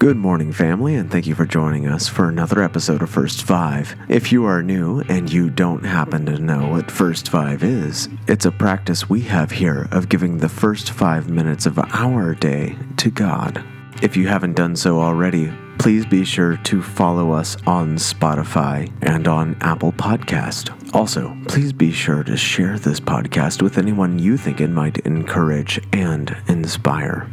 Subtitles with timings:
[0.00, 3.94] Good morning, family, and thank you for joining us for another episode of First Five.
[4.08, 8.46] If you are new and you don't happen to know what First Five is, it's
[8.46, 13.10] a practice we have here of giving the first five minutes of our day to
[13.10, 13.62] God.
[14.00, 19.28] If you haven't done so already, please be sure to follow us on Spotify and
[19.28, 20.94] on Apple Podcast.
[20.94, 25.78] Also, please be sure to share this podcast with anyone you think it might encourage
[25.92, 27.30] and inspire.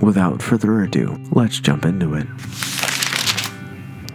[0.00, 2.26] Without further ado, let's jump into it.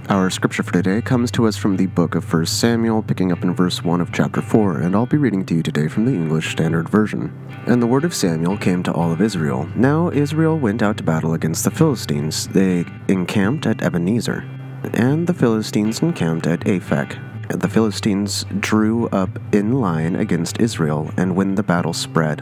[0.10, 3.44] Our scripture for today comes to us from the book of 1 Samuel, picking up
[3.44, 6.14] in verse 1 of chapter 4, and I'll be reading to you today from the
[6.14, 7.34] English Standard Version.
[7.68, 9.70] And the word of Samuel came to all of Israel.
[9.76, 12.48] Now Israel went out to battle against the Philistines.
[12.48, 14.46] They encamped at Ebenezer,
[14.94, 17.20] and the Philistines encamped at Aphek.
[17.50, 22.42] The Philistines drew up in line against Israel, and when the battle spread,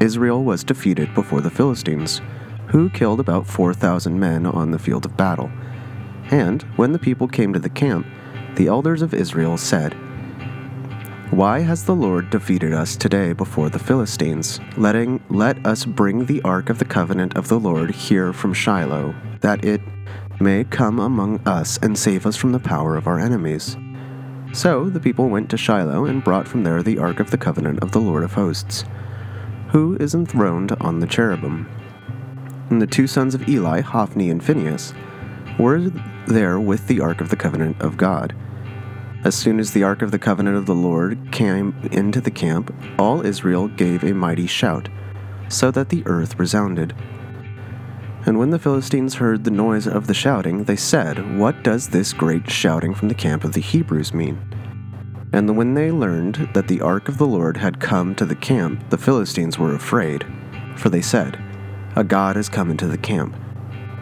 [0.00, 2.20] Israel was defeated before the Philistines
[2.68, 5.50] who killed about 4,000 men on the field of battle.
[6.30, 8.06] And when the people came to the camp,
[8.56, 9.94] the elders of Israel said,
[11.30, 16.42] Why has the Lord defeated us today before the Philistines, letting let us bring the
[16.42, 19.80] ark of the covenant of the Lord here from Shiloh, that it
[20.40, 23.76] may come among us and save us from the power of our enemies?
[24.52, 27.82] So the people went to Shiloh and brought from there the ark of the covenant
[27.82, 28.84] of the Lord of hosts,
[29.68, 31.68] who is enthroned on the cherubim
[32.70, 34.94] and the two sons of Eli, Hophni and Phinehas,
[35.58, 35.90] were
[36.26, 38.34] there with the ark of the covenant of God.
[39.24, 42.74] As soon as the ark of the covenant of the Lord came into the camp,
[42.98, 44.88] all Israel gave a mighty shout,
[45.48, 46.94] so that the earth resounded.
[48.24, 52.12] And when the Philistines heard the noise of the shouting, they said, What does this
[52.12, 54.38] great shouting from the camp of the Hebrews mean?
[55.32, 58.90] And when they learned that the ark of the Lord had come to the camp,
[58.90, 60.24] the Philistines were afraid,
[60.76, 61.38] for they said,
[61.96, 63.34] a god has come into the camp.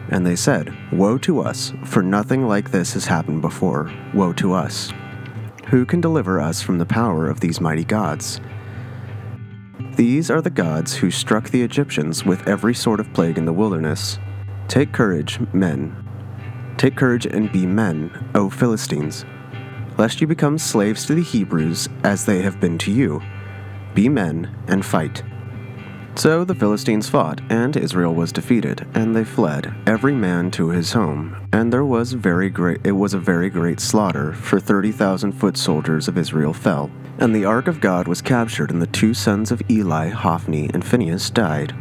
[0.09, 3.91] And they said, Woe to us, for nothing like this has happened before.
[4.13, 4.93] Woe to us.
[5.67, 8.39] Who can deliver us from the power of these mighty gods?
[9.95, 13.53] These are the gods who struck the Egyptians with every sort of plague in the
[13.53, 14.19] wilderness.
[14.67, 15.95] Take courage, men.
[16.77, 19.25] Take courage and be men, O Philistines,
[19.97, 23.21] lest you become slaves to the Hebrews as they have been to you.
[23.93, 25.23] Be men and fight.
[26.17, 30.93] So the Philistines fought, and Israel was defeated, and they fled, every man to his
[30.93, 31.35] home.
[31.51, 35.57] And there was very great it was a very great slaughter, for thirty thousand foot
[35.57, 36.89] soldiers of Israel fell.
[37.17, 40.85] And the ark of God was captured, and the two sons of Eli, Hophni and
[40.85, 41.75] Phinehas, died.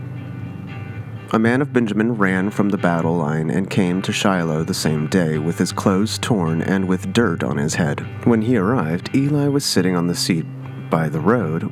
[1.32, 5.06] A man of Benjamin ran from the battle line and came to Shiloh the same
[5.06, 8.04] day, with his clothes torn and with dirt on his head.
[8.24, 10.44] When he arrived, Eli was sitting on the seat
[10.90, 11.70] by the road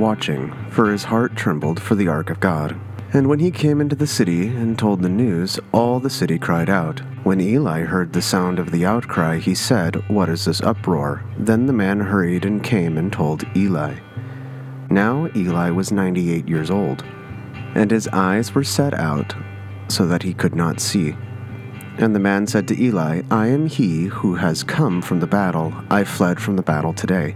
[0.00, 2.78] watching, for his heart trembled for the ark of God.
[3.12, 6.68] And when he came into the city and told the news, all the city cried
[6.68, 7.00] out.
[7.24, 11.24] When Eli heard the sound of the outcry, he said, What is this uproar?
[11.38, 13.96] Then the man hurried and came and told Eli.
[14.90, 17.04] Now Eli was ninety eight years old,
[17.74, 19.34] and his eyes were set out
[19.88, 21.14] so that he could not see.
[21.98, 25.74] And the man said to Eli, I am he who has come from the battle.
[25.90, 27.34] I fled from the battle today.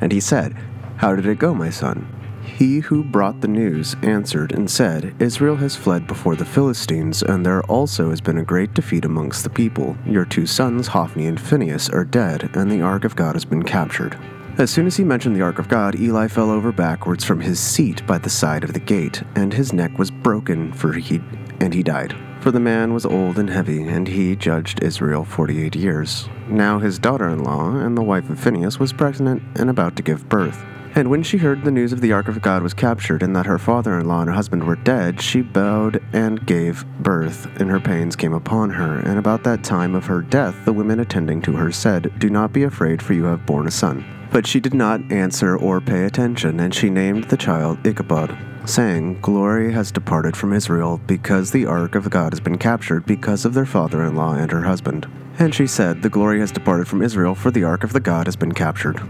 [0.00, 0.56] And he said,
[1.00, 2.06] how did it go, my son?
[2.44, 7.44] He who brought the news answered and said, Israel has fled before the Philistines, and
[7.44, 9.96] there also has been a great defeat amongst the people.
[10.04, 13.62] Your two sons, Hophni and Phinehas, are dead, and the ark of God has been
[13.62, 14.18] captured.
[14.58, 17.58] As soon as he mentioned the ark of God, Eli fell over backwards from his
[17.58, 21.22] seat by the side of the gate, and his neck was broken, for he
[21.60, 22.14] and he died.
[22.42, 26.28] For the man was old and heavy, and he judged Israel forty eight years.
[26.46, 30.02] Now his daughter in law and the wife of Phinehas was pregnant and about to
[30.02, 30.62] give birth.
[30.92, 33.46] And when she heard the news of the ark of God was captured, and that
[33.46, 37.70] her father in law and her husband were dead, she bowed and gave birth, and
[37.70, 38.98] her pains came upon her.
[38.98, 42.52] And about that time of her death, the women attending to her said, Do not
[42.52, 44.04] be afraid, for you have borne a son.
[44.32, 49.20] But she did not answer or pay attention, and she named the child Ichabod, saying,
[49.20, 53.54] Glory has departed from Israel, because the ark of God has been captured, because of
[53.54, 55.08] their father in law and her husband.
[55.38, 58.26] And she said, The glory has departed from Israel, for the ark of the God
[58.26, 59.00] has been captured.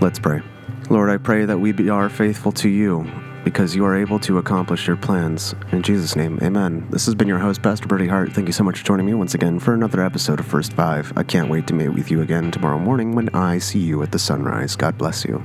[0.00, 0.40] Let's pray.
[0.88, 3.06] Lord, I pray that we are faithful to you
[3.44, 5.54] because you are able to accomplish your plans.
[5.72, 6.86] In Jesus' name, amen.
[6.90, 8.32] This has been your host, Pastor Bertie Hart.
[8.32, 11.12] Thank you so much for joining me once again for another episode of First Five.
[11.16, 14.12] I can't wait to meet with you again tomorrow morning when I see you at
[14.12, 14.74] the sunrise.
[14.74, 15.44] God bless you.